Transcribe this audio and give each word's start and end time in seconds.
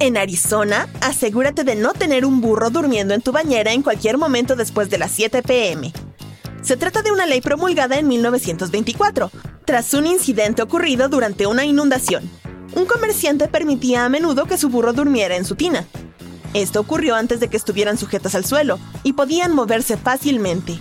En 0.00 0.16
Arizona, 0.16 0.88
asegúrate 1.02 1.62
de 1.62 1.74
no 1.74 1.92
tener 1.92 2.24
un 2.24 2.40
burro 2.40 2.70
durmiendo 2.70 3.12
en 3.12 3.20
tu 3.20 3.32
bañera 3.32 3.74
en 3.74 3.82
cualquier 3.82 4.16
momento 4.16 4.56
después 4.56 4.88
de 4.88 4.96
las 4.96 5.10
7 5.10 5.42
pm. 5.42 5.92
Se 6.62 6.78
trata 6.78 7.02
de 7.02 7.12
una 7.12 7.26
ley 7.26 7.42
promulgada 7.42 7.98
en 7.98 8.08
1924, 8.08 9.30
tras 9.66 9.92
un 9.92 10.06
incidente 10.06 10.62
ocurrido 10.62 11.10
durante 11.10 11.46
una 11.46 11.66
inundación. 11.66 12.30
Un 12.74 12.86
comerciante 12.86 13.46
permitía 13.46 14.06
a 14.06 14.08
menudo 14.08 14.46
que 14.46 14.56
su 14.56 14.70
burro 14.70 14.94
durmiera 14.94 15.36
en 15.36 15.44
su 15.44 15.54
tina. 15.54 15.86
Esto 16.54 16.80
ocurrió 16.80 17.14
antes 17.14 17.38
de 17.38 17.48
que 17.48 17.58
estuvieran 17.58 17.98
sujetas 17.98 18.34
al 18.34 18.46
suelo 18.46 18.78
y 19.02 19.12
podían 19.12 19.54
moverse 19.54 19.98
fácilmente. 19.98 20.78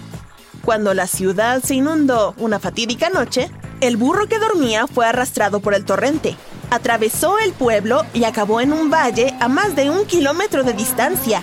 Cuando 0.64 0.94
la 0.94 1.08
ciudad 1.08 1.62
se 1.62 1.76
inundó 1.76 2.36
una 2.38 2.60
fatídica 2.60 3.10
noche, 3.10 3.52
el 3.82 3.98
burro 3.98 4.28
que 4.28 4.40
dormía 4.40 4.88
fue 4.88 5.06
arrastrado 5.06 5.60
por 5.60 5.74
el 5.74 5.84
torrente, 5.84 6.38
atravesó 6.70 7.38
el 7.40 7.54
pueblo 7.54 8.06
y 8.14 8.24
acabó 8.24 8.62
en 8.62 8.74
un 8.74 8.90
valle 8.90 9.36
a 9.40 9.48
más 9.48 9.76
de 9.76 9.90
un 9.90 10.06
kilómetro 10.06 10.64
de 10.64 10.74
distancia. 10.74 11.42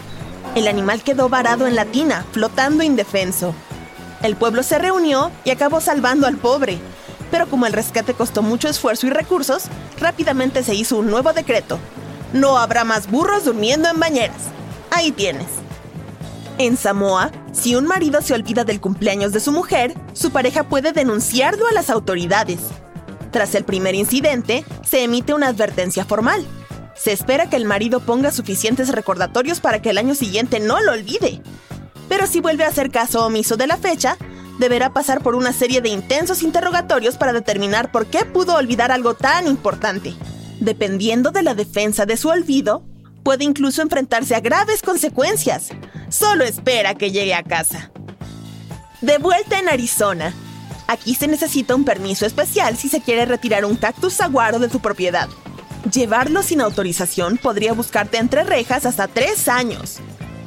El 0.54 0.68
animal 0.68 1.02
quedó 1.02 1.28
varado 1.28 1.66
en 1.66 1.74
la 1.74 1.84
tina, 1.84 2.24
flotando 2.32 2.82
indefenso. 2.82 3.54
El 4.22 4.36
pueblo 4.36 4.62
se 4.62 4.78
reunió 4.78 5.30
y 5.44 5.50
acabó 5.50 5.80
salvando 5.80 6.26
al 6.26 6.36
pobre. 6.36 6.78
Pero 7.30 7.48
como 7.48 7.66
el 7.66 7.72
rescate 7.72 8.14
costó 8.14 8.42
mucho 8.42 8.68
esfuerzo 8.68 9.06
y 9.06 9.10
recursos, 9.10 9.64
rápidamente 9.98 10.62
se 10.62 10.74
hizo 10.74 10.96
un 10.96 11.10
nuevo 11.10 11.32
decreto. 11.32 11.78
No 12.32 12.58
habrá 12.58 12.84
más 12.84 13.10
burros 13.10 13.44
durmiendo 13.44 13.88
en 13.88 14.00
bañeras. 14.00 14.42
Ahí 14.90 15.12
tienes. 15.12 15.48
En 16.58 16.76
Samoa, 16.76 17.30
si 17.52 17.74
un 17.74 17.86
marido 17.86 18.22
se 18.22 18.32
olvida 18.32 18.64
del 18.64 18.80
cumpleaños 18.80 19.32
de 19.32 19.40
su 19.40 19.52
mujer, 19.52 19.94
su 20.14 20.30
pareja 20.30 20.64
puede 20.64 20.92
denunciarlo 20.92 21.66
a 21.68 21.72
las 21.72 21.90
autoridades. 21.90 22.60
Tras 23.36 23.54
el 23.54 23.64
primer 23.64 23.94
incidente, 23.94 24.64
se 24.82 25.04
emite 25.04 25.34
una 25.34 25.48
advertencia 25.48 26.06
formal. 26.06 26.42
Se 26.94 27.12
espera 27.12 27.50
que 27.50 27.56
el 27.56 27.66
marido 27.66 28.00
ponga 28.00 28.30
suficientes 28.30 28.88
recordatorios 28.88 29.60
para 29.60 29.82
que 29.82 29.90
el 29.90 29.98
año 29.98 30.14
siguiente 30.14 30.58
no 30.58 30.80
lo 30.80 30.92
olvide. 30.92 31.42
Pero 32.08 32.26
si 32.26 32.40
vuelve 32.40 32.64
a 32.64 32.68
hacer 32.68 32.90
caso 32.90 33.26
omiso 33.26 33.58
de 33.58 33.66
la 33.66 33.76
fecha, 33.76 34.16
deberá 34.58 34.94
pasar 34.94 35.20
por 35.20 35.34
una 35.34 35.52
serie 35.52 35.82
de 35.82 35.90
intensos 35.90 36.42
interrogatorios 36.42 37.18
para 37.18 37.34
determinar 37.34 37.92
por 37.92 38.06
qué 38.06 38.24
pudo 38.24 38.54
olvidar 38.54 38.90
algo 38.90 39.12
tan 39.12 39.46
importante. 39.46 40.14
Dependiendo 40.60 41.30
de 41.30 41.42
la 41.42 41.54
defensa 41.54 42.06
de 42.06 42.16
su 42.16 42.30
olvido, 42.30 42.84
puede 43.22 43.44
incluso 43.44 43.82
enfrentarse 43.82 44.34
a 44.34 44.40
graves 44.40 44.80
consecuencias. 44.80 45.68
Solo 46.08 46.42
espera 46.44 46.94
que 46.94 47.10
llegue 47.10 47.34
a 47.34 47.42
casa. 47.42 47.90
De 49.02 49.18
vuelta 49.18 49.58
en 49.58 49.68
Arizona, 49.68 50.32
Aquí 50.88 51.14
se 51.14 51.26
necesita 51.26 51.74
un 51.74 51.84
permiso 51.84 52.26
especial 52.26 52.76
si 52.76 52.88
se 52.88 53.00
quiere 53.00 53.26
retirar 53.26 53.64
un 53.64 53.76
cactus 53.76 54.14
saguaro 54.14 54.58
de 54.58 54.68
tu 54.68 54.80
propiedad. 54.80 55.28
Llevarlo 55.92 56.42
sin 56.42 56.60
autorización 56.60 57.38
podría 57.38 57.72
buscarte 57.72 58.18
entre 58.18 58.44
rejas 58.44 58.86
hasta 58.86 59.08
3 59.08 59.48
años. 59.48 59.98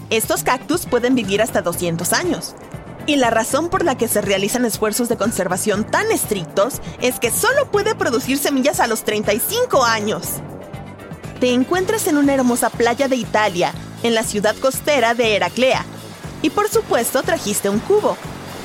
Estos 0.10 0.44
cactus 0.44 0.86
pueden 0.86 1.16
vivir 1.16 1.42
hasta 1.42 1.62
200 1.62 2.14
años. 2.14 2.56
Y 3.06 3.16
la 3.16 3.30
razón 3.30 3.70
por 3.70 3.84
la 3.84 3.98
que 3.98 4.08
se 4.08 4.22
realizan 4.22 4.66
esfuerzos 4.66 5.10
de 5.10 5.18
conservación 5.18 5.84
tan 5.84 6.12
estrictos 6.12 6.82
es 7.02 7.20
que 7.20 7.32
solo 7.32 7.72
puede 7.72 7.96
producir 7.96 8.38
semillas 8.38 8.80
a 8.80 8.88
los 8.88 9.04
35 9.04 9.84
años. 9.84 10.26
Te 11.40 11.54
encuentras 11.54 12.08
en 12.08 12.18
una 12.18 12.34
hermosa 12.34 12.70
playa 12.70 13.08
de 13.08 13.16
Italia, 13.16 13.74
en 14.04 14.14
la 14.14 14.24
ciudad 14.24 14.56
costera 14.58 15.14
de 15.14 15.36
Heraclea. 15.36 15.86
Y 16.42 16.50
por 16.50 16.70
supuesto 16.70 17.24
trajiste 17.24 17.70
un 17.70 17.80
cubo, 17.80 18.18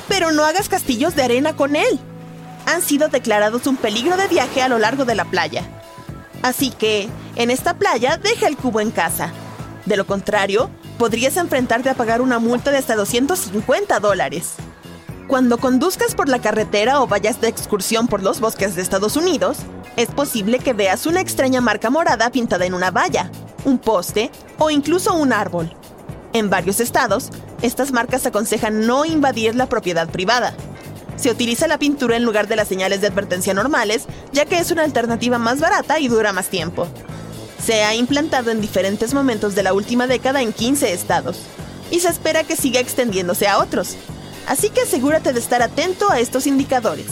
pero 0.09 0.33
no 0.33 0.45
hagas 0.45 0.69
castillos 0.69 1.15
de 1.15 1.23
arena 1.23 1.57
con 1.57 1.77
él. 1.77 1.99
Han 2.67 2.83
sido 2.83 3.09
declarados 3.09 3.67
un 3.67 3.77
peligro 3.77 4.17
de 4.17 4.29
viaje 4.29 4.63
a 4.63 4.69
lo 4.69 4.79
largo 4.79 5.05
de 5.05 5.15
la 5.15 5.25
playa. 5.25 5.63
Así 6.43 6.71
que, 6.71 7.09
en 7.37 7.51
esta 7.51 7.75
playa, 7.75 8.17
deja 8.17 8.47
el 8.47 8.57
cubo 8.57 8.81
en 8.81 8.91
casa. 8.91 9.33
De 9.87 9.97
lo 9.97 10.07
contrario, 10.07 10.71
podrías 10.99 11.37
enfrentarte 11.37 11.91
a 11.91 11.95
pagar 11.95 12.21
una 12.21 12.39
multa 12.39 12.71
de 12.71 12.79
hasta 12.79 12.97
250 12.97 14.01
dólares. 14.01 14.55
Cuando 15.27 15.59
conduzcas 15.59 16.15
por 16.15 16.29
la 16.29 16.41
carretera 16.41 17.01
o 17.01 17.07
vayas 17.07 17.41
de 17.41 17.49
excursión 17.49 18.09
por 18.09 18.23
los 18.23 18.41
bosques 18.41 18.77
de 18.77 18.83
Estados 18.83 19.17
Unidos, 19.17 19.59
es 19.97 20.09
posible 20.11 20.59
que 20.59 20.75
veas 20.75 21.07
una 21.07 21.21
extraña 21.21 21.61
marca 21.61 21.89
morada 21.89 22.31
pintada 22.31 22.67
en 22.67 22.75
una 22.75 22.91
valla, 22.91 23.31
un 23.65 23.79
poste 23.79 24.31
o 24.59 24.71
incluso 24.71 25.15
un 25.15 25.33
árbol. 25.33 25.75
En 26.35 26.51
varios 26.51 26.81
estados, 26.81 27.31
estas 27.63 27.93
marcas 27.93 28.27
aconsejan 28.27 28.89
no 28.89 29.05
invadir 29.05 29.55
la 29.55 29.67
propiedad 29.67 30.09
privada. 30.09 30.53
Se 31.17 31.31
utiliza 31.31 31.69
la 31.69 31.79
pintura 31.79 32.17
en 32.17 32.25
lugar 32.25 32.49
de 32.49 32.57
las 32.57 32.67
señales 32.67 33.01
de 33.01 33.07
advertencia 33.07 33.55
normales, 33.55 34.07
ya 34.33 34.45
que 34.45 34.59
es 34.59 34.73
una 34.73 34.83
alternativa 34.83 35.39
más 35.39 35.61
barata 35.61 36.01
y 36.01 36.09
dura 36.09 36.33
más 36.33 36.49
tiempo. 36.49 36.89
Se 37.65 37.85
ha 37.85 37.95
implantado 37.95 38.51
en 38.51 38.61
diferentes 38.61 39.15
momentos 39.15 39.55
de 39.55 39.63
la 39.63 39.75
última 39.75 40.09
década 40.09 40.43
en 40.43 40.53
15 40.53 40.93
estados, 40.93 41.39
y 41.93 42.01
se 42.01 42.09
espera 42.09 42.43
que 42.43 42.57
siga 42.57 42.81
extendiéndose 42.81 43.47
a 43.47 43.59
otros. 43.59 43.95
Así 44.49 44.71
que 44.71 44.81
asegúrate 44.81 45.33
de 45.33 45.39
estar 45.39 45.63
atento 45.63 46.11
a 46.11 46.19
estos 46.19 46.49
indicadores. 46.49 47.07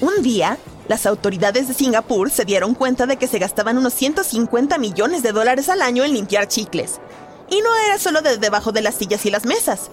Un 0.00 0.20
día, 0.24 0.58
las 0.88 1.06
autoridades 1.06 1.68
de 1.68 1.74
Singapur 1.74 2.28
se 2.28 2.44
dieron 2.44 2.74
cuenta 2.74 3.06
de 3.06 3.18
que 3.18 3.28
se 3.28 3.38
gastaban 3.38 3.78
unos 3.78 3.94
150 3.94 4.78
millones 4.78 5.22
de 5.22 5.30
dólares 5.30 5.68
al 5.68 5.80
año 5.80 6.02
en 6.02 6.12
limpiar 6.12 6.48
chicles, 6.48 7.00
y 7.52 7.60
no 7.60 7.76
era 7.86 7.98
solo 7.98 8.22
de 8.22 8.38
debajo 8.38 8.72
de 8.72 8.80
las 8.80 8.94
sillas 8.94 9.26
y 9.26 9.30
las 9.30 9.44
mesas. 9.44 9.90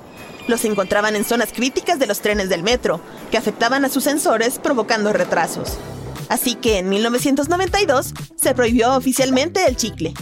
Los 0.48 0.64
encontraban 0.64 1.18
en 1.18 1.26
zonas 1.26 1.52
críticas 1.52 2.00
de 2.00 2.08
los 2.08 2.22
trenes 2.22 2.48
del 2.48 2.64
metro, 2.64 3.02
que 3.32 3.38
afectaban 3.38 3.84
a 3.84 3.90
sus 3.90 4.06
sensores 4.06 4.60
provocando 4.60 5.12
retrasos. 5.12 5.78
Así 6.30 6.56
que 6.56 6.78
en 6.78 6.88
1992 6.88 8.14
se 8.42 8.56
prohibió 8.56 8.96
oficialmente 8.96 9.66
el 9.68 9.76
chicle. 9.76 10.14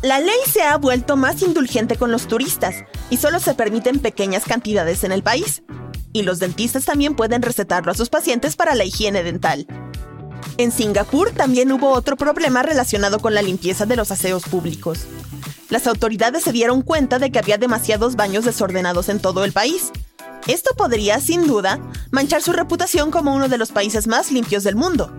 La 0.00 0.20
ley 0.20 0.38
se 0.48 0.62
ha 0.62 0.76
vuelto 0.76 1.16
más 1.16 1.42
indulgente 1.42 1.96
con 1.96 2.12
los 2.12 2.28
turistas 2.28 2.76
y 3.10 3.16
solo 3.16 3.40
se 3.40 3.54
permiten 3.54 3.98
pequeñas 3.98 4.44
cantidades 4.44 5.02
en 5.02 5.10
el 5.10 5.24
país. 5.24 5.64
Y 6.12 6.22
los 6.22 6.38
dentistas 6.38 6.84
también 6.84 7.16
pueden 7.16 7.42
recetarlo 7.42 7.90
a 7.90 7.96
sus 7.96 8.10
pacientes 8.10 8.54
para 8.54 8.76
la 8.76 8.84
higiene 8.84 9.24
dental. 9.24 9.66
En 10.56 10.70
Singapur 10.70 11.32
también 11.32 11.72
hubo 11.72 11.90
otro 11.90 12.16
problema 12.16 12.62
relacionado 12.62 13.18
con 13.18 13.34
la 13.34 13.42
limpieza 13.42 13.86
de 13.86 13.96
los 13.96 14.12
aseos 14.12 14.44
públicos 14.44 15.00
las 15.68 15.86
autoridades 15.86 16.44
se 16.44 16.52
dieron 16.52 16.82
cuenta 16.82 17.18
de 17.18 17.30
que 17.30 17.38
había 17.38 17.58
demasiados 17.58 18.14
baños 18.14 18.44
desordenados 18.44 19.08
en 19.08 19.18
todo 19.18 19.44
el 19.44 19.52
país. 19.52 19.90
Esto 20.46 20.74
podría, 20.76 21.18
sin 21.20 21.46
duda, 21.46 21.80
manchar 22.12 22.40
su 22.40 22.52
reputación 22.52 23.10
como 23.10 23.34
uno 23.34 23.48
de 23.48 23.58
los 23.58 23.72
países 23.72 24.06
más 24.06 24.30
limpios 24.30 24.62
del 24.62 24.76
mundo. 24.76 25.12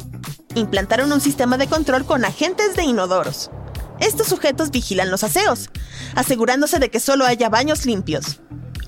Implantaron 0.55 1.11
un 1.11 1.19
sistema 1.19 1.57
de 1.57 1.67
control 1.67 2.05
con 2.05 2.23
agentes 2.23 2.75
de 2.75 2.83
inodoros. 2.83 3.51
Estos 3.99 4.27
sujetos 4.27 4.71
vigilan 4.71 5.11
los 5.11 5.23
aseos, 5.23 5.69
asegurándose 6.15 6.79
de 6.79 6.89
que 6.89 6.99
solo 6.99 7.25
haya 7.25 7.49
baños 7.49 7.85
limpios. 7.85 8.39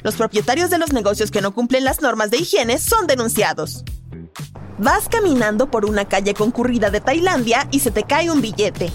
Los 0.02 0.16
propietarios 0.16 0.70
de 0.70 0.78
los 0.78 0.94
negocios 0.94 1.30
que 1.30 1.41
no 1.41 1.53
cumplen 1.53 1.84
las 1.84 2.02
normas 2.02 2.31
de 2.31 2.38
higiene 2.38 2.78
son 2.78 3.06
denunciados. 3.06 3.84
Vas 4.78 5.09
caminando 5.09 5.70
por 5.70 5.86
una 5.86 6.06
calle 6.06 6.34
concurrida 6.34 6.90
de 6.90 7.02
Tailandia 7.02 7.68
y 7.70 7.81
se 7.81 7.91
te 7.91 8.03
cae 8.03 8.31
un 8.31 8.40
billete. 8.40 8.91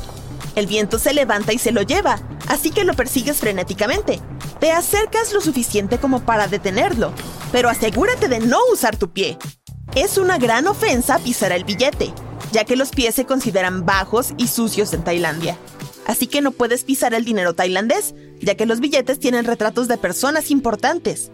El 0.55 0.67
viento 0.67 0.99
se 0.99 1.13
levanta 1.13 1.53
y 1.53 1.59
se 1.59 1.73
lo 1.73 1.83
lleva, 1.83 2.21
así 2.49 2.71
que 2.71 2.85
lo 2.85 2.95
persigues 2.95 3.39
frenéticamente. 3.39 4.21
Te 4.61 4.73
acercas 4.73 5.33
lo 5.33 5.41
suficiente 5.41 5.99
como 5.99 6.21
para 6.21 6.47
detenerlo, 6.47 7.13
pero 7.53 7.69
asegúrate 7.69 8.29
de 8.29 8.41
no 8.41 8.59
usar 8.73 8.97
tu 8.97 9.11
pie. 9.11 9.39
Es 9.95 10.19
una 10.19 10.39
gran 10.39 10.67
ofensa 10.67 11.19
pisar 11.19 11.53
el 11.53 11.65
billete, 11.65 12.13
ya 12.53 12.65
que 12.65 12.77
los 12.77 12.91
pies 12.91 13.15
se 13.15 13.27
consideran 13.27 13.85
bajos 13.85 14.35
y 14.37 14.49
sucios 14.49 14.93
en 14.93 15.05
Tailandia. 15.05 15.59
Así 16.07 16.27
que 16.27 16.41
no 16.41 16.53
puedes 16.53 16.85
pisar 16.85 17.15
el 17.15 17.25
dinero 17.25 17.55
tailandés, 17.55 18.15
ya 18.41 18.57
que 18.57 18.67
los 18.67 18.81
billetes 18.81 19.19
tienen 19.19 19.45
retratos 19.45 19.89
de 19.89 19.97
personas 19.97 20.51
importantes. 20.51 21.31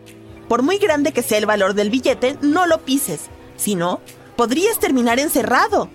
Por 0.49 0.63
muy 0.63 0.79
grande 0.79 1.13
que 1.13 1.23
sea 1.23 1.39
el 1.39 1.47
valor 1.47 1.75
del 1.75 1.91
billete, 1.91 2.37
no 2.41 2.67
lo 2.67 2.79
pises, 2.85 3.23
si 3.57 3.75
no, 3.75 4.01
podrías 4.37 4.79
terminar 4.79 5.19
encerrado. 5.19 5.89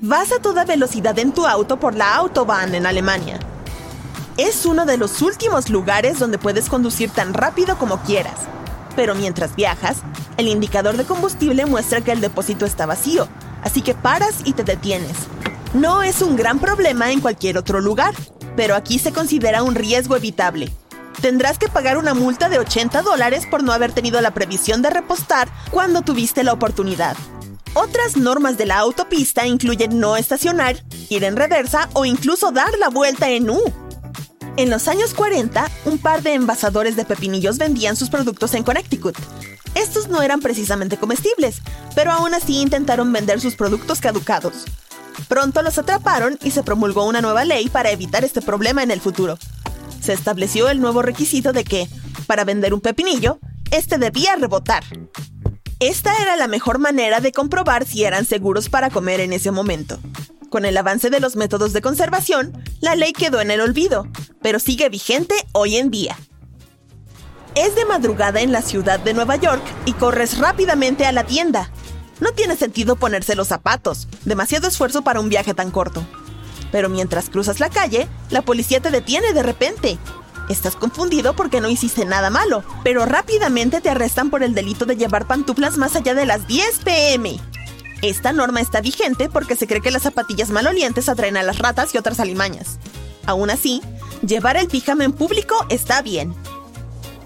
Vas 0.00 0.32
a 0.32 0.40
toda 0.40 0.64
velocidad 0.64 1.18
en 1.18 1.32
tu 1.32 1.46
auto 1.46 1.80
por 1.80 1.94
la 1.94 2.14
Autobahn 2.16 2.74
en 2.74 2.86
Alemania. 2.86 3.38
Es 4.38 4.66
uno 4.66 4.86
de 4.86 4.98
los 4.98 5.20
últimos 5.20 5.68
lugares 5.68 6.20
donde 6.20 6.38
puedes 6.38 6.68
conducir 6.68 7.10
tan 7.10 7.34
rápido 7.34 7.76
como 7.76 8.00
quieras. 8.02 8.38
Pero 8.94 9.16
mientras 9.16 9.56
viajas, 9.56 9.96
el 10.36 10.46
indicador 10.46 10.96
de 10.96 11.02
combustible 11.02 11.66
muestra 11.66 12.02
que 12.02 12.12
el 12.12 12.20
depósito 12.20 12.64
está 12.64 12.86
vacío, 12.86 13.26
así 13.64 13.82
que 13.82 13.94
paras 13.94 14.36
y 14.44 14.52
te 14.52 14.62
detienes. 14.62 15.16
No 15.74 16.04
es 16.04 16.22
un 16.22 16.36
gran 16.36 16.60
problema 16.60 17.10
en 17.10 17.20
cualquier 17.20 17.58
otro 17.58 17.80
lugar, 17.80 18.14
pero 18.54 18.76
aquí 18.76 19.00
se 19.00 19.12
considera 19.12 19.64
un 19.64 19.74
riesgo 19.74 20.14
evitable. 20.14 20.72
Tendrás 21.20 21.58
que 21.58 21.66
pagar 21.66 21.98
una 21.98 22.14
multa 22.14 22.48
de 22.48 22.60
80 22.60 23.02
dólares 23.02 23.44
por 23.44 23.64
no 23.64 23.72
haber 23.72 23.90
tenido 23.90 24.20
la 24.20 24.34
previsión 24.34 24.82
de 24.82 24.90
repostar 24.90 25.48
cuando 25.72 26.02
tuviste 26.02 26.44
la 26.44 26.52
oportunidad. 26.52 27.16
Otras 27.74 28.16
normas 28.16 28.56
de 28.56 28.66
la 28.66 28.78
autopista 28.78 29.48
incluyen 29.48 29.98
no 29.98 30.16
estacionar, 30.16 30.76
ir 31.08 31.24
en 31.24 31.34
reversa 31.34 31.88
o 31.92 32.04
incluso 32.04 32.52
dar 32.52 32.78
la 32.78 32.88
vuelta 32.88 33.28
en 33.30 33.50
U. 33.50 33.87
En 34.58 34.70
los 34.70 34.88
años 34.88 35.14
40, 35.14 35.70
un 35.84 35.98
par 35.98 36.24
de 36.24 36.34
envasadores 36.34 36.96
de 36.96 37.04
pepinillos 37.04 37.58
vendían 37.58 37.94
sus 37.94 38.10
productos 38.10 38.54
en 38.54 38.64
Connecticut. 38.64 39.16
Estos 39.76 40.08
no 40.08 40.20
eran 40.20 40.40
precisamente 40.40 40.96
comestibles, 40.96 41.62
pero 41.94 42.10
aún 42.10 42.34
así 42.34 42.60
intentaron 42.60 43.12
vender 43.12 43.40
sus 43.40 43.54
productos 43.54 44.00
caducados. 44.00 44.64
Pronto 45.28 45.62
los 45.62 45.78
atraparon 45.78 46.40
y 46.42 46.50
se 46.50 46.64
promulgó 46.64 47.06
una 47.06 47.20
nueva 47.20 47.44
ley 47.44 47.68
para 47.68 47.92
evitar 47.92 48.24
este 48.24 48.42
problema 48.42 48.82
en 48.82 48.90
el 48.90 49.00
futuro. 49.00 49.38
Se 50.00 50.12
estableció 50.12 50.68
el 50.68 50.80
nuevo 50.80 51.02
requisito 51.02 51.52
de 51.52 51.62
que, 51.62 51.88
para 52.26 52.42
vender 52.42 52.74
un 52.74 52.80
pepinillo, 52.80 53.38
este 53.70 53.96
debía 53.96 54.34
rebotar. 54.34 54.82
Esta 55.78 56.16
era 56.20 56.34
la 56.34 56.48
mejor 56.48 56.80
manera 56.80 57.20
de 57.20 57.30
comprobar 57.30 57.86
si 57.86 58.02
eran 58.02 58.24
seguros 58.24 58.68
para 58.68 58.90
comer 58.90 59.20
en 59.20 59.32
ese 59.32 59.52
momento. 59.52 60.00
Con 60.50 60.64
el 60.64 60.76
avance 60.76 61.10
de 61.10 61.20
los 61.20 61.36
métodos 61.36 61.72
de 61.72 61.80
conservación, 61.80 62.60
la 62.80 62.96
ley 62.96 63.12
quedó 63.12 63.40
en 63.40 63.50
el 63.50 63.60
olvido, 63.60 64.08
pero 64.42 64.58
sigue 64.58 64.88
vigente 64.88 65.34
hoy 65.52 65.76
en 65.76 65.90
día. 65.90 66.16
Es 67.54 67.74
de 67.74 67.84
madrugada 67.84 68.40
en 68.40 68.52
la 68.52 68.62
ciudad 68.62 69.00
de 69.00 69.14
Nueva 69.14 69.36
York 69.36 69.62
y 69.84 69.92
corres 69.92 70.38
rápidamente 70.38 71.06
a 71.06 71.12
la 71.12 71.24
tienda. 71.24 71.70
No 72.20 72.32
tiene 72.32 72.56
sentido 72.56 72.96
ponerse 72.96 73.34
los 73.34 73.48
zapatos, 73.48 74.08
demasiado 74.24 74.68
esfuerzo 74.68 75.02
para 75.02 75.20
un 75.20 75.28
viaje 75.28 75.54
tan 75.54 75.70
corto. 75.70 76.06
Pero 76.70 76.88
mientras 76.88 77.30
cruzas 77.30 77.60
la 77.60 77.70
calle, 77.70 78.08
la 78.30 78.42
policía 78.42 78.80
te 78.80 78.90
detiene 78.90 79.32
de 79.32 79.42
repente. 79.42 79.98
Estás 80.48 80.76
confundido 80.76 81.34
porque 81.34 81.60
no 81.60 81.68
hiciste 81.68 82.04
nada 82.04 82.30
malo, 82.30 82.64
pero 82.82 83.04
rápidamente 83.04 83.80
te 83.80 83.90
arrestan 83.90 84.30
por 84.30 84.42
el 84.42 84.54
delito 84.54 84.86
de 84.86 84.96
llevar 84.96 85.26
pantuflas 85.26 85.76
más 85.76 85.94
allá 85.94 86.14
de 86.14 86.26
las 86.26 86.46
10 86.46 86.80
pm. 86.84 87.38
Esta 88.02 88.32
norma 88.32 88.60
está 88.60 88.80
vigente 88.80 89.28
porque 89.28 89.56
se 89.56 89.66
cree 89.66 89.80
que 89.80 89.90
las 89.90 90.02
zapatillas 90.02 90.50
malolientes 90.50 91.08
atraen 91.08 91.36
a 91.36 91.42
las 91.42 91.58
ratas 91.58 91.94
y 91.94 91.98
otras 91.98 92.20
alimañas. 92.20 92.78
Aún 93.26 93.50
así, 93.50 93.82
llevar 94.22 94.56
el 94.56 94.68
pijama 94.68 95.04
en 95.04 95.12
público 95.12 95.54
está 95.68 96.02
bien. 96.02 96.34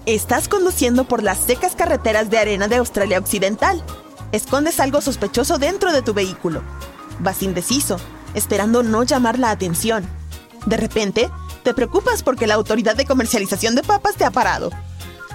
Estás 0.05 0.47
conduciendo 0.47 1.05
por 1.05 1.23
las 1.23 1.39
secas 1.39 1.75
carreteras 1.75 2.29
de 2.29 2.37
arena 2.37 2.67
de 2.67 2.75
Australia 2.75 3.19
Occidental. 3.19 3.83
Escondes 4.31 4.79
algo 4.79 5.01
sospechoso 5.01 5.57
dentro 5.57 5.91
de 5.91 6.01
tu 6.01 6.13
vehículo. 6.13 6.61
Vas 7.19 7.43
indeciso, 7.43 7.97
esperando 8.33 8.83
no 8.83 9.03
llamar 9.03 9.39
la 9.39 9.51
atención. 9.51 10.05
De 10.65 10.77
repente, 10.77 11.29
te 11.63 11.73
preocupas 11.73 12.23
porque 12.23 12.47
la 12.47 12.55
autoridad 12.55 12.95
de 12.95 13.05
comercialización 13.05 13.75
de 13.75 13.83
papas 13.83 14.15
te 14.15 14.25
ha 14.25 14.31
parado. 14.31 14.71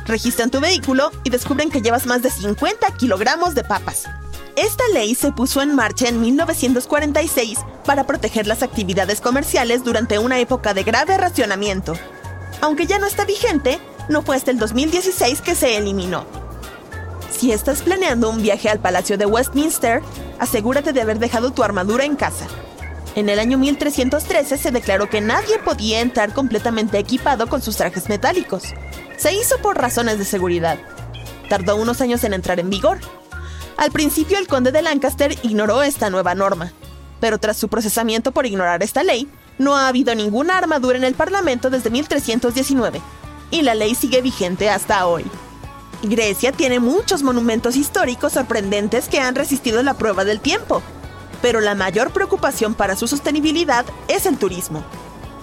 Registran 0.06 0.50
tu 0.50 0.60
vehículo 0.60 1.10
y 1.24 1.30
descubren 1.30 1.70
que 1.70 1.82
llevas 1.82 2.06
más 2.06 2.22
de 2.22 2.30
50 2.30 2.94
kilogramos 2.96 3.54
de 3.54 3.64
papas. 3.64 4.04
Esta 4.58 4.82
ley 4.92 5.14
se 5.14 5.30
puso 5.30 5.62
en 5.62 5.76
marcha 5.76 6.08
en 6.08 6.20
1946 6.20 7.60
para 7.84 8.08
proteger 8.08 8.48
las 8.48 8.64
actividades 8.64 9.20
comerciales 9.20 9.84
durante 9.84 10.18
una 10.18 10.40
época 10.40 10.74
de 10.74 10.82
grave 10.82 11.16
racionamiento. 11.16 11.92
Aunque 12.60 12.88
ya 12.88 12.98
no 12.98 13.06
está 13.06 13.24
vigente, 13.24 13.78
no 14.08 14.22
fue 14.22 14.34
hasta 14.34 14.50
el 14.50 14.58
2016 14.58 15.42
que 15.42 15.54
se 15.54 15.76
eliminó. 15.76 16.24
Si 17.30 17.52
estás 17.52 17.82
planeando 17.82 18.28
un 18.28 18.42
viaje 18.42 18.68
al 18.68 18.80
Palacio 18.80 19.16
de 19.16 19.26
Westminster, 19.26 20.02
asegúrate 20.40 20.92
de 20.92 21.02
haber 21.02 21.20
dejado 21.20 21.52
tu 21.52 21.62
armadura 21.62 22.04
en 22.04 22.16
casa. 22.16 22.48
En 23.14 23.28
el 23.28 23.38
año 23.38 23.58
1313 23.58 24.58
se 24.58 24.72
declaró 24.72 25.08
que 25.08 25.20
nadie 25.20 25.60
podía 25.60 26.00
entrar 26.00 26.34
completamente 26.34 26.98
equipado 26.98 27.46
con 27.46 27.62
sus 27.62 27.76
trajes 27.76 28.08
metálicos. 28.08 28.64
Se 29.18 29.32
hizo 29.32 29.56
por 29.58 29.78
razones 29.78 30.18
de 30.18 30.24
seguridad. 30.24 30.80
Tardó 31.48 31.76
unos 31.76 32.00
años 32.00 32.24
en 32.24 32.34
entrar 32.34 32.58
en 32.58 32.70
vigor, 32.70 32.98
al 33.78 33.92
principio 33.92 34.38
el 34.38 34.48
conde 34.48 34.72
de 34.72 34.82
Lancaster 34.82 35.38
ignoró 35.44 35.84
esta 35.84 36.10
nueva 36.10 36.34
norma, 36.34 36.72
pero 37.20 37.38
tras 37.38 37.56
su 37.56 37.68
procesamiento 37.68 38.32
por 38.32 38.44
ignorar 38.44 38.82
esta 38.82 39.04
ley, 39.04 39.28
no 39.56 39.76
ha 39.76 39.86
habido 39.86 40.14
ninguna 40.16 40.58
armadura 40.58 40.98
en 40.98 41.04
el 41.04 41.14
Parlamento 41.14 41.70
desde 41.70 41.88
1319, 41.88 43.00
y 43.52 43.62
la 43.62 43.76
ley 43.76 43.94
sigue 43.94 44.20
vigente 44.20 44.68
hasta 44.68 45.06
hoy. 45.06 45.24
Grecia 46.02 46.50
tiene 46.50 46.80
muchos 46.80 47.22
monumentos 47.22 47.76
históricos 47.76 48.32
sorprendentes 48.32 49.08
que 49.08 49.20
han 49.20 49.36
resistido 49.36 49.80
la 49.84 49.94
prueba 49.94 50.24
del 50.24 50.40
tiempo, 50.40 50.82
pero 51.40 51.60
la 51.60 51.76
mayor 51.76 52.10
preocupación 52.10 52.74
para 52.74 52.96
su 52.96 53.06
sostenibilidad 53.06 53.86
es 54.08 54.26
el 54.26 54.38
turismo. 54.38 54.84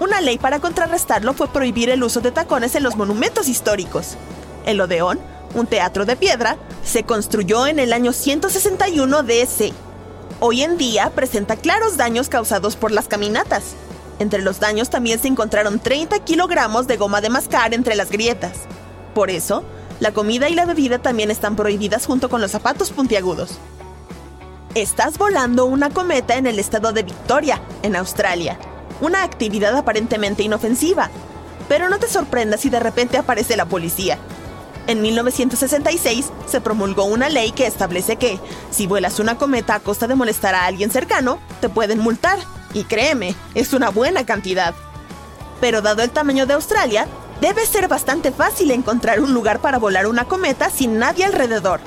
Una 0.02 0.20
ley 0.20 0.38
para 0.38 0.60
contrarrestarlo 0.60 1.34
fue 1.34 1.48
prohibir 1.48 1.90
el 1.90 2.04
uso 2.04 2.20
de 2.20 2.32
tacones 2.32 2.76
en 2.76 2.84
los 2.84 2.98
monumentos 2.98 3.48
históricos. 3.48 4.18
El 4.66 4.82
Odeón 4.82 5.22
un 5.54 5.68
teatro 5.68 6.06
de 6.06 6.16
piedra, 6.16 6.58
se 6.84 7.04
construyó 7.04 7.68
en 7.68 7.80
el 7.80 7.94
año 7.94 8.14
161 8.14 9.24
DC. 9.24 9.74
Hoy 10.40 10.64
en 10.64 10.78
día 10.78 11.12
presenta 11.12 11.56
claros 11.56 11.98
daños 11.98 12.30
causados 12.30 12.76
por 12.76 12.92
las 12.92 13.08
caminatas. 13.08 13.76
Entre 14.20 14.42
los 14.42 14.60
daños 14.60 14.90
también 14.90 15.20
se 15.20 15.28
encontraron 15.28 15.80
30 15.80 16.20
kilogramos 16.20 16.88
de 16.88 16.98
goma 16.98 17.22
de 17.22 17.30
mascar 17.30 17.74
entre 17.74 17.96
las 17.96 18.10
grietas. 18.10 18.54
Por 19.14 19.30
eso, 19.30 19.64
la 20.00 20.12
comida 20.12 20.50
y 20.50 20.56
la 20.56 20.66
bebida 20.66 21.00
también 21.00 21.32
están 21.32 21.56
prohibidas 21.56 22.06
junto 22.06 22.30
con 22.30 22.42
los 22.42 22.52
zapatos 22.52 22.92
puntiagudos. 22.92 23.58
Estás 24.74 25.18
volando 25.18 25.66
una 25.66 25.90
cometa 25.90 26.36
en 26.36 26.48
el 26.48 26.60
estado 26.60 26.92
de 26.92 27.04
Victoria, 27.04 27.62
en 27.82 27.96
Australia. 27.96 28.60
Una 29.00 29.24
actividad 29.24 29.76
aparentemente 29.76 30.44
inofensiva. 30.44 31.10
Pero 31.70 31.88
no 31.88 31.98
te 31.98 32.10
sorprendas 32.10 32.60
si 32.60 32.70
de 32.70 32.82
repente 32.82 33.18
aparece 33.18 33.56
la 33.56 33.66
policía. 33.66 34.18
En 34.88 35.02
1966 35.02 36.28
se 36.46 36.62
promulgó 36.62 37.06
una 37.06 37.30
ley 37.30 37.52
que 37.52 37.66
establece 37.66 38.18
que, 38.18 38.40
si 38.70 38.86
vuelas 38.86 39.20
una 39.20 39.38
cometa 39.38 39.76
a 39.76 39.80
costa 39.80 40.08
de 40.08 40.16
molestar 40.16 40.54
a 40.54 40.66
alguien 40.66 40.92
cercano, 40.92 41.40
te 41.60 41.70
pueden 41.70 42.00
multar. 42.00 42.38
Y 42.74 42.84
créeme, 42.84 43.36
es 43.56 43.74
una 43.74 43.90
buena 43.90 44.26
cantidad. 44.26 44.76
Pero 45.60 45.82
dado 45.82 46.04
el 46.04 46.12
tamaño 46.12 46.46
de 46.46 46.54
Australia, 46.54 47.08
debe 47.42 47.66
ser 47.66 47.88
bastante 47.88 48.32
fácil 48.32 48.70
encontrar 48.70 49.22
un 49.22 49.34
lugar 49.34 49.60
para 49.60 49.80
volar 49.80 50.06
una 50.06 50.26
cometa 50.26 50.70
sin 50.70 51.00
nadie 51.00 51.26
alrededor. 51.26 51.80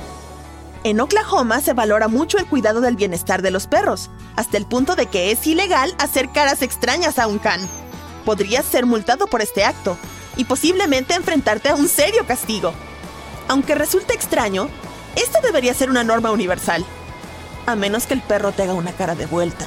En 0.83 1.01
Oklahoma 1.01 1.61
se 1.61 1.75
valora 1.75 2.09
mucho 2.09 2.39
el 2.39 2.47
cuidado 2.47 2.81
del 2.81 2.97
bienestar 2.97 3.43
de 3.43 3.51
los 3.51 3.67
perros, 3.67 4.11
hasta 4.35 4.57
el 4.57 4.67
punto 4.67 4.97
de 4.97 5.07
que 5.07 5.31
es 5.31 5.47
ilegal 5.47 5.95
hacer 5.99 6.31
caras 6.31 6.63
extrañas 6.63 7.19
a 7.19 7.27
un 7.29 7.39
can. 7.39 7.61
Podrías 8.25 8.65
ser 8.65 8.87
multado 8.87 9.27
por 9.27 9.41
este 9.43 9.65
acto, 9.65 9.97
y 10.37 10.45
posiblemente 10.45 11.15
enfrentarte 11.15 11.69
a 11.69 11.75
un 11.75 11.89
serio 11.89 12.25
castigo. 12.27 12.73
Aunque 13.49 13.75
resulte 13.75 14.13
extraño, 14.13 14.69
esta 15.17 15.41
debería 15.41 15.75
ser 15.75 15.91
una 15.91 16.05
norma 16.05 16.31
universal. 16.31 16.85
A 17.67 17.75
menos 17.77 18.07
que 18.07 18.15
el 18.15 18.23
perro 18.23 18.53
te 18.53 18.63
haga 18.63 18.75
una 18.75 18.93
cara 18.93 19.15
de 19.15 19.27
vuelta. 19.27 19.67